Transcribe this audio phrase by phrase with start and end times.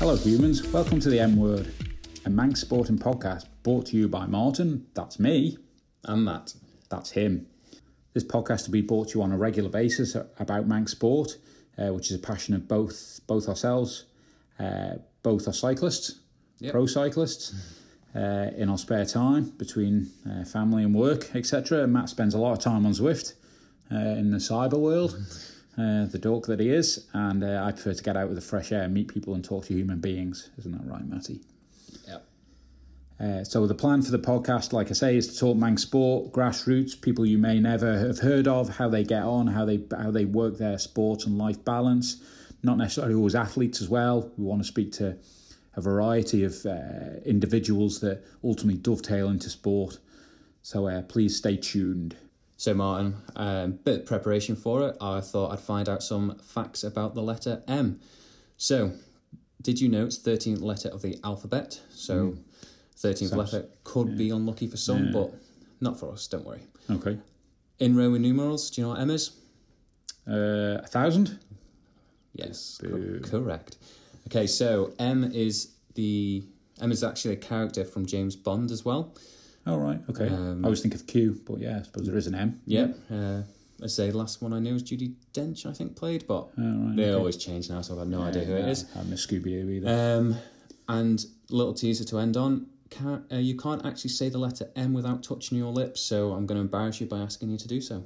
[0.00, 0.66] Hello, humans.
[0.68, 1.72] Welcome to the M Word,
[2.24, 4.86] a Manx sporting podcast brought to you by Martin.
[4.94, 5.58] That's me.
[6.04, 6.54] And Matt.
[6.88, 7.46] That's him.
[8.14, 11.36] This podcast will be brought to you on a regular basis about Manx sport,
[11.76, 14.04] uh, which is a passion of both both ourselves.
[14.58, 16.20] Uh, both are cyclists,
[16.60, 16.72] Yep.
[16.72, 17.54] pro cyclists.
[18.16, 21.86] Uh, in our spare time between uh, family and work, etc.
[21.86, 23.34] Matt spends a lot of time on Zwift
[23.92, 25.14] uh, in the cyber world,
[25.76, 28.42] uh, the dork that he is, and uh, I prefer to get out with the
[28.42, 30.50] fresh air, meet people, and talk to human beings.
[30.58, 31.40] Isn't that right, Matty?
[32.06, 32.26] Yep.
[33.20, 36.32] Uh, so the plan for the podcast, like I say, is to talk Manx sport,
[36.32, 40.10] grassroots, people you may never have heard of, how they get on, how they how
[40.10, 42.22] they work their sport and life balance.
[42.62, 44.32] Not necessarily always athletes as well.
[44.36, 45.16] We want to speak to
[45.78, 49.98] a variety of uh, individuals that ultimately dovetail into sport.
[50.62, 52.16] So uh, please stay tuned.
[52.56, 54.96] So, Martin, um, bit of preparation for it.
[55.00, 58.00] I thought I'd find out some facts about the letter M.
[58.56, 58.90] So,
[59.62, 61.80] did you know it's 13th letter of the alphabet?
[61.90, 62.36] So,
[62.96, 65.32] 13th letter could be unlucky for some, but
[65.80, 66.62] not for us, don't worry.
[66.90, 67.16] Okay.
[67.78, 69.30] In Roman numerals, do you know what M is?
[70.26, 71.38] Uh, a thousand?
[72.34, 73.76] Yes, co- correct.
[74.28, 76.44] Okay, so M is the
[76.82, 79.14] M is actually a character from James Bond as well.
[79.66, 80.00] Oh, right.
[80.10, 80.28] Okay.
[80.28, 82.60] I always think of Q, but yeah, I suppose there is an M.
[82.66, 82.88] Yeah.
[83.10, 83.42] Uh,
[83.82, 87.12] I say the last one I knew was Judi Dench, I think, played, but they
[87.12, 88.84] always change now, so I've no idea who it is.
[88.96, 90.18] I'm a Scooby Doo either.
[90.18, 90.36] Um,
[90.88, 92.66] and little teaser to end on.
[92.90, 96.46] Can't, uh, you can't actually say the letter M without touching your lips, so I'm
[96.46, 98.04] going to embarrass you by asking you to do so.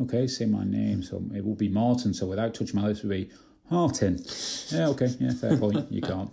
[0.00, 1.02] Okay, say my name.
[1.02, 2.12] So it will be Martin.
[2.14, 3.30] So without touching my lips, it would be
[3.70, 4.24] Martin.
[4.68, 5.08] Yeah, okay.
[5.18, 5.90] Yeah, fair point.
[5.90, 6.30] You can't.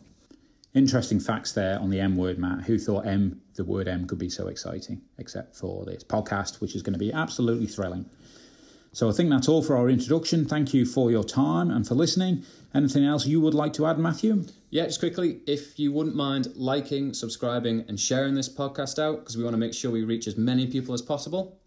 [0.74, 2.66] Interesting facts there on the M word, Matt.
[2.66, 6.76] Who thought M, the word M, could be so exciting, except for this podcast, which
[6.76, 8.06] is going to be absolutely thrilling.
[8.92, 10.46] So I think that's all for our introduction.
[10.46, 12.44] Thank you for your time and for listening.
[12.74, 14.46] Anything else you would like to add, Matthew?
[14.70, 19.38] Yeah, just quickly, if you wouldn't mind liking, subscribing, and sharing this podcast out, because
[19.38, 21.58] we want to make sure we reach as many people as possible.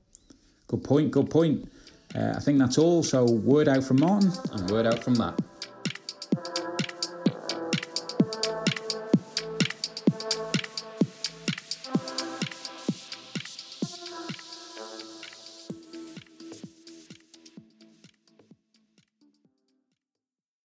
[0.67, 1.11] Good point.
[1.11, 1.71] Good point.
[2.15, 3.03] Uh, I think that's all.
[3.03, 4.33] So word out from Martin.
[4.53, 5.39] And word out from Matt.